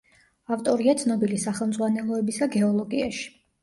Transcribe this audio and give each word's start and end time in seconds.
ავტორია 0.55 0.95
ცნობილი 1.03 1.39
სახელმძღვანელოებისა 1.45 2.53
გეოლოგიაში. 2.61 3.35